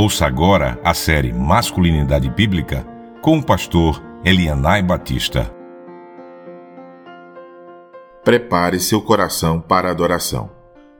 Ouça 0.00 0.26
agora 0.26 0.78
a 0.84 0.94
série 0.94 1.32
Masculinidade 1.32 2.30
Bíblica 2.30 2.86
com 3.20 3.36
o 3.36 3.44
pastor 3.44 4.00
Elianai 4.24 4.80
Batista. 4.80 5.52
Prepare 8.22 8.78
seu 8.78 9.02
coração 9.02 9.60
para 9.60 9.88
a 9.88 9.90
adoração. 9.90 10.52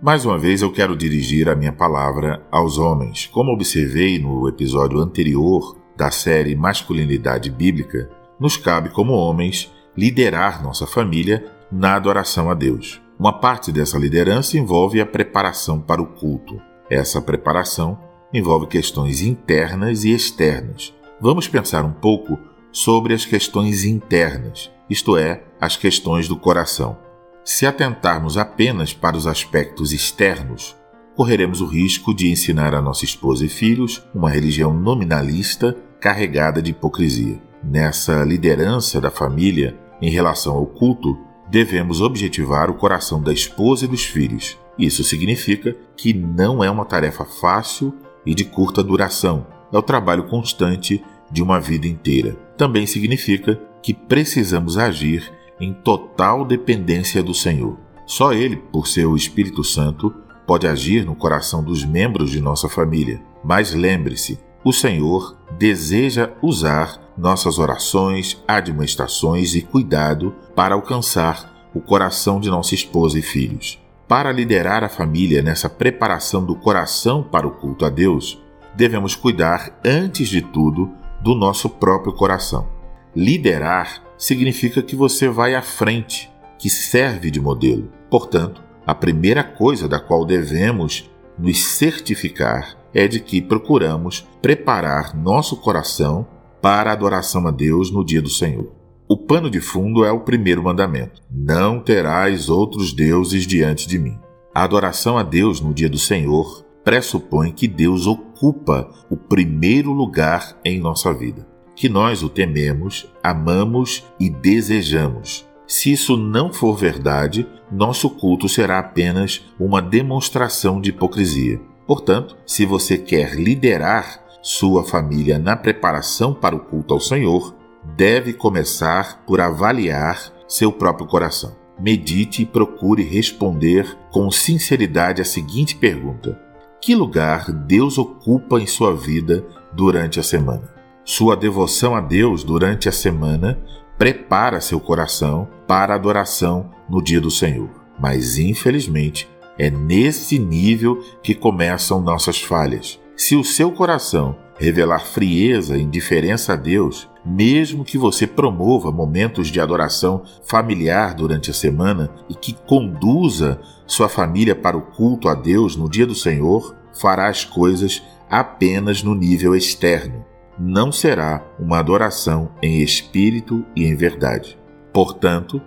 Mais 0.00 0.24
uma 0.24 0.38
vez 0.38 0.62
eu 0.62 0.72
quero 0.72 0.96
dirigir 0.96 1.46
a 1.46 1.54
minha 1.54 1.74
palavra 1.74 2.42
aos 2.50 2.78
homens. 2.78 3.26
Como 3.26 3.52
observei 3.52 4.18
no 4.18 4.48
episódio 4.48 4.98
anterior 4.98 5.76
da 5.94 6.10
série 6.10 6.56
Masculinidade 6.56 7.50
Bíblica, 7.50 8.08
nos 8.40 8.56
cabe, 8.56 8.88
como 8.88 9.12
homens, 9.12 9.70
liderar 9.94 10.62
nossa 10.62 10.86
família 10.86 11.44
na 11.70 11.96
adoração 11.96 12.48
a 12.48 12.54
Deus. 12.54 12.98
Uma 13.18 13.40
parte 13.40 13.70
dessa 13.70 13.98
liderança 13.98 14.56
envolve 14.56 15.02
a 15.02 15.04
preparação 15.04 15.82
para 15.82 16.00
o 16.00 16.06
culto. 16.06 16.58
Essa 16.88 17.20
preparação 17.20 18.05
envolve 18.32 18.66
questões 18.66 19.20
internas 19.20 20.04
e 20.04 20.12
externas. 20.12 20.92
Vamos 21.20 21.48
pensar 21.48 21.84
um 21.84 21.92
pouco 21.92 22.38
sobre 22.70 23.14
as 23.14 23.24
questões 23.24 23.84
internas, 23.84 24.70
isto 24.88 25.16
é, 25.16 25.42
as 25.60 25.76
questões 25.76 26.28
do 26.28 26.36
coração. 26.36 26.98
Se 27.44 27.64
atentarmos 27.64 28.36
apenas 28.36 28.92
para 28.92 29.16
os 29.16 29.26
aspectos 29.26 29.92
externos, 29.92 30.76
correremos 31.14 31.60
o 31.60 31.66
risco 31.66 32.14
de 32.14 32.30
ensinar 32.30 32.74
a 32.74 32.82
nossa 32.82 33.04
esposa 33.04 33.46
e 33.46 33.48
filhos 33.48 34.02
uma 34.14 34.28
religião 34.28 34.74
nominalista 34.74 35.74
carregada 36.00 36.60
de 36.60 36.72
hipocrisia. 36.72 37.40
Nessa 37.64 38.22
liderança 38.22 39.00
da 39.00 39.10
família 39.10 39.74
em 40.00 40.10
relação 40.10 40.54
ao 40.54 40.66
culto, 40.66 41.16
devemos 41.48 42.00
objetivar 42.00 42.70
o 42.70 42.74
coração 42.74 43.22
da 43.22 43.32
esposa 43.32 43.86
e 43.86 43.88
dos 43.88 44.04
filhos. 44.04 44.58
Isso 44.78 45.02
significa 45.02 45.74
que 45.96 46.12
não 46.12 46.62
é 46.62 46.70
uma 46.70 46.84
tarefa 46.84 47.24
fácil 47.24 47.94
e 48.26 48.34
de 48.34 48.44
curta 48.44 48.82
duração, 48.82 49.46
é 49.72 49.78
o 49.78 49.82
trabalho 49.82 50.24
constante 50.24 51.02
de 51.30 51.42
uma 51.42 51.60
vida 51.60 51.86
inteira. 51.86 52.36
Também 52.56 52.86
significa 52.86 53.60
que 53.82 53.94
precisamos 53.94 54.76
agir 54.76 55.32
em 55.60 55.72
total 55.72 56.44
dependência 56.44 57.22
do 57.22 57.32
Senhor. 57.32 57.78
Só 58.04 58.32
Ele, 58.32 58.56
por 58.56 58.86
seu 58.86 59.16
Espírito 59.16 59.64
Santo, 59.64 60.12
pode 60.46 60.66
agir 60.66 61.04
no 61.04 61.14
coração 61.14 61.62
dos 61.62 61.84
membros 61.84 62.30
de 62.30 62.40
nossa 62.40 62.68
família. 62.68 63.20
Mas 63.42 63.72
lembre-se, 63.72 64.38
o 64.64 64.72
Senhor 64.72 65.36
deseja 65.58 66.32
usar 66.42 67.00
nossas 67.16 67.58
orações, 67.58 68.42
administrações 68.46 69.54
e 69.54 69.62
cuidado 69.62 70.34
para 70.54 70.74
alcançar 70.74 71.68
o 71.74 71.80
coração 71.80 72.40
de 72.40 72.50
nossa 72.50 72.74
esposa 72.74 73.18
e 73.18 73.22
filhos. 73.22 73.78
Para 74.08 74.30
liderar 74.30 74.84
a 74.84 74.88
família 74.88 75.42
nessa 75.42 75.68
preparação 75.68 76.44
do 76.44 76.54
coração 76.54 77.24
para 77.24 77.44
o 77.44 77.50
culto 77.50 77.84
a 77.84 77.90
Deus, 77.90 78.40
devemos 78.76 79.16
cuidar, 79.16 79.80
antes 79.84 80.28
de 80.28 80.40
tudo, 80.40 80.92
do 81.20 81.34
nosso 81.34 81.68
próprio 81.68 82.12
coração. 82.12 82.68
Liderar 83.16 84.04
significa 84.16 84.80
que 84.80 84.94
você 84.94 85.28
vai 85.28 85.56
à 85.56 85.62
frente, 85.62 86.30
que 86.56 86.70
serve 86.70 87.32
de 87.32 87.40
modelo. 87.40 87.90
Portanto, 88.08 88.62
a 88.86 88.94
primeira 88.94 89.42
coisa 89.42 89.88
da 89.88 89.98
qual 89.98 90.24
devemos 90.24 91.10
nos 91.36 91.64
certificar 91.64 92.78
é 92.94 93.08
de 93.08 93.18
que 93.18 93.42
procuramos 93.42 94.24
preparar 94.40 95.16
nosso 95.16 95.56
coração 95.56 96.28
para 96.62 96.90
a 96.90 96.92
adoração 96.92 97.44
a 97.48 97.50
Deus 97.50 97.90
no 97.90 98.04
dia 98.04 98.22
do 98.22 98.30
Senhor. 98.30 98.75
O 99.08 99.16
pano 99.16 99.48
de 99.48 99.60
fundo 99.60 100.04
é 100.04 100.10
o 100.10 100.20
primeiro 100.20 100.62
mandamento: 100.62 101.22
Não 101.30 101.78
terás 101.78 102.48
outros 102.48 102.92
deuses 102.92 103.46
diante 103.46 103.86
de 103.86 103.98
mim. 103.98 104.18
A 104.52 104.64
adoração 104.64 105.16
a 105.16 105.22
Deus 105.22 105.60
no 105.60 105.72
dia 105.72 105.88
do 105.88 105.98
Senhor 105.98 106.64
pressupõe 106.82 107.52
que 107.52 107.68
Deus 107.68 108.06
ocupa 108.06 108.90
o 109.08 109.16
primeiro 109.16 109.92
lugar 109.92 110.58
em 110.64 110.80
nossa 110.80 111.12
vida, 111.14 111.46
que 111.76 111.88
nós 111.88 112.22
o 112.24 112.28
tememos, 112.28 113.08
amamos 113.22 114.04
e 114.18 114.28
desejamos. 114.28 115.46
Se 115.68 115.92
isso 115.92 116.16
não 116.16 116.52
for 116.52 116.76
verdade, 116.76 117.46
nosso 117.70 118.10
culto 118.10 118.48
será 118.48 118.78
apenas 118.80 119.44
uma 119.58 119.80
demonstração 119.80 120.80
de 120.80 120.90
hipocrisia. 120.90 121.60
Portanto, 121.86 122.36
se 122.44 122.64
você 122.64 122.98
quer 122.98 123.34
liderar 123.34 124.24
sua 124.42 124.84
família 124.84 125.38
na 125.38 125.56
preparação 125.56 126.34
para 126.34 126.56
o 126.56 126.60
culto 126.60 126.94
ao 126.94 127.00
Senhor, 127.00 127.54
deve 127.96 128.34
começar 128.34 129.24
por 129.26 129.40
avaliar 129.40 130.30
seu 130.46 130.70
próprio 130.70 131.06
coração. 131.06 131.56
Medite 131.78 132.42
e 132.42 132.46
procure 132.46 133.02
responder 133.02 133.96
com 134.10 134.30
sinceridade 134.30 135.20
a 135.20 135.24
seguinte 135.24 135.74
pergunta: 135.76 136.38
Que 136.80 136.94
lugar 136.94 137.50
Deus 137.52 137.98
ocupa 137.98 138.60
em 138.60 138.66
sua 138.66 138.94
vida 138.94 139.44
durante 139.72 140.20
a 140.20 140.22
semana? 140.22 140.74
Sua 141.04 141.36
devoção 141.36 141.94
a 141.94 142.00
Deus 142.00 142.42
durante 142.44 142.88
a 142.88 142.92
semana 142.92 143.58
prepara 143.96 144.60
seu 144.60 144.80
coração 144.80 145.48
para 145.66 145.94
a 145.94 145.96
adoração 145.96 146.70
no 146.88 147.02
dia 147.02 147.20
do 147.20 147.30
Senhor. 147.30 147.70
Mas, 147.98 148.38
infelizmente, 148.38 149.28
é 149.58 149.70
nesse 149.70 150.38
nível 150.38 151.02
que 151.22 151.34
começam 151.34 152.00
nossas 152.00 152.42
falhas. 152.42 153.00
Se 153.16 153.36
o 153.36 153.44
seu 153.44 153.72
coração 153.72 154.36
revelar 154.58 155.00
frieza 155.00 155.78
e 155.78 155.82
indiferença 155.82 156.52
a 156.52 156.56
Deus, 156.56 157.08
mesmo 157.26 157.84
que 157.84 157.98
você 157.98 158.24
promova 158.26 158.92
momentos 158.92 159.48
de 159.48 159.60
adoração 159.60 160.22
familiar 160.44 161.12
durante 161.12 161.50
a 161.50 161.54
semana 161.54 162.08
e 162.28 162.34
que 162.34 162.52
conduza 162.52 163.60
sua 163.84 164.08
família 164.08 164.54
para 164.54 164.76
o 164.76 164.82
culto 164.82 165.28
a 165.28 165.34
Deus 165.34 165.74
no 165.74 165.90
dia 165.90 166.06
do 166.06 166.14
Senhor, 166.14 166.76
fará 166.94 167.28
as 167.28 167.44
coisas 167.44 168.02
apenas 168.30 169.02
no 169.02 169.14
nível 169.14 169.56
externo. 169.56 170.24
Não 170.56 170.92
será 170.92 171.44
uma 171.58 171.78
adoração 171.78 172.52
em 172.62 172.80
espírito 172.80 173.64
e 173.74 173.84
em 173.84 173.94
verdade. 173.96 174.56
Portanto, 174.92 175.60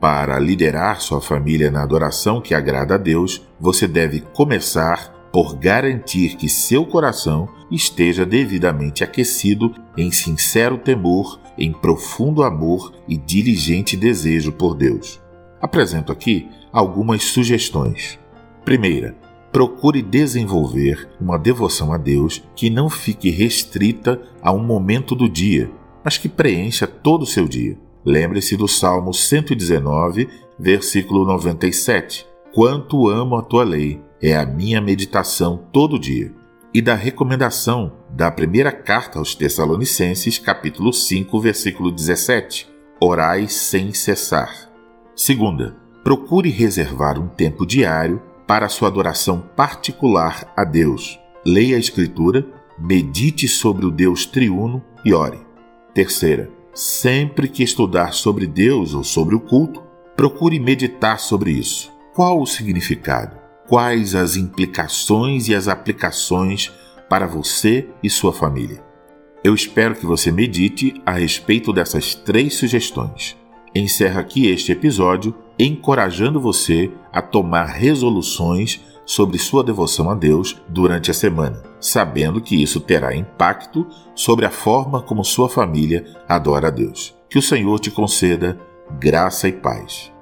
para 0.00 0.38
liderar 0.38 1.00
sua 1.00 1.20
família 1.20 1.70
na 1.70 1.82
adoração 1.82 2.40
que 2.40 2.54
agrada 2.54 2.96
a 2.96 2.98
Deus, 2.98 3.46
você 3.58 3.86
deve 3.86 4.20
começar 4.20 5.14
por 5.32 5.56
garantir 5.56 6.36
que 6.36 6.48
seu 6.48 6.84
coração 6.84 7.48
esteja 7.70 8.24
devidamente 8.26 9.02
aquecido 9.02 9.74
em 9.96 10.10
sincero 10.10 10.78
temor, 10.78 11.40
em 11.56 11.72
profundo 11.72 12.42
amor 12.42 12.92
e 13.08 13.16
diligente 13.16 13.96
desejo 13.96 14.52
por 14.52 14.74
Deus. 14.74 15.20
Apresento 15.60 16.12
aqui 16.12 16.48
algumas 16.72 17.24
sugestões. 17.24 18.18
Primeira, 18.64 19.16
procure 19.52 20.02
desenvolver 20.02 21.08
uma 21.20 21.38
devoção 21.38 21.92
a 21.92 21.96
Deus 21.96 22.42
que 22.56 22.68
não 22.68 22.90
fique 22.90 23.30
restrita 23.30 24.20
a 24.42 24.52
um 24.52 24.62
momento 24.62 25.14
do 25.14 25.28
dia, 25.28 25.70
mas 26.04 26.18
que 26.18 26.28
preencha 26.28 26.86
todo 26.86 27.22
o 27.22 27.26
seu 27.26 27.46
dia. 27.46 27.78
Lembre-se 28.04 28.56
do 28.56 28.68
Salmo 28.68 29.14
119, 29.14 30.28
versículo 30.58 31.24
97. 31.24 32.26
Quanto 32.52 33.08
amo 33.08 33.36
a 33.36 33.42
tua 33.42 33.64
lei, 33.64 34.00
é 34.20 34.36
a 34.36 34.44
minha 34.44 34.80
meditação 34.80 35.56
todo 35.72 35.98
dia. 35.98 36.32
E 36.76 36.82
da 36.82 36.96
recomendação 36.96 37.92
da 38.10 38.32
primeira 38.32 38.72
carta 38.72 39.20
aos 39.20 39.32
Tessalonicenses, 39.32 40.40
capítulo 40.40 40.92
5, 40.92 41.40
versículo 41.40 41.92
17: 41.92 42.68
Orai 43.00 43.46
sem 43.46 43.94
cessar. 43.94 44.68
Segunda, 45.14 45.76
procure 46.02 46.50
reservar 46.50 47.16
um 47.16 47.28
tempo 47.28 47.64
diário 47.64 48.20
para 48.44 48.68
sua 48.68 48.88
adoração 48.88 49.40
particular 49.54 50.52
a 50.56 50.64
Deus. 50.64 51.16
Leia 51.46 51.76
a 51.76 51.78
Escritura, 51.78 52.44
medite 52.76 53.46
sobre 53.46 53.86
o 53.86 53.90
Deus 53.92 54.26
triuno 54.26 54.82
e 55.04 55.14
ore. 55.14 55.38
Terceira, 55.94 56.50
sempre 56.74 57.46
que 57.46 57.62
estudar 57.62 58.12
sobre 58.12 58.48
Deus 58.48 58.94
ou 58.94 59.04
sobre 59.04 59.36
o 59.36 59.40
culto, 59.40 59.80
procure 60.16 60.58
meditar 60.58 61.20
sobre 61.20 61.52
isso. 61.52 61.92
Qual 62.12 62.40
o 62.40 62.46
significado? 62.46 63.43
Quais 63.68 64.14
as 64.14 64.36
implicações 64.36 65.48
e 65.48 65.54
as 65.54 65.68
aplicações 65.68 66.72
para 67.08 67.26
você 67.26 67.88
e 68.02 68.10
sua 68.10 68.32
família. 68.32 68.82
Eu 69.42 69.54
espero 69.54 69.94
que 69.94 70.06
você 70.06 70.32
medite 70.32 71.00
a 71.04 71.12
respeito 71.12 71.72
dessas 71.72 72.14
três 72.14 72.54
sugestões. 72.54 73.36
Encerro 73.74 74.18
aqui 74.18 74.46
este 74.46 74.72
episódio 74.72 75.34
encorajando 75.58 76.40
você 76.40 76.90
a 77.12 77.20
tomar 77.20 77.66
resoluções 77.66 78.80
sobre 79.04 79.38
sua 79.38 79.62
devoção 79.62 80.10
a 80.10 80.14
Deus 80.14 80.60
durante 80.68 81.10
a 81.10 81.14
semana, 81.14 81.62
sabendo 81.80 82.40
que 82.40 82.60
isso 82.60 82.80
terá 82.80 83.14
impacto 83.14 83.86
sobre 84.14 84.46
a 84.46 84.50
forma 84.50 85.02
como 85.02 85.24
sua 85.24 85.48
família 85.48 86.06
adora 86.26 86.68
a 86.68 86.70
Deus. 86.70 87.14
Que 87.28 87.38
o 87.38 87.42
Senhor 87.42 87.78
te 87.78 87.90
conceda 87.90 88.58
graça 88.98 89.48
e 89.48 89.52
paz. 89.52 90.13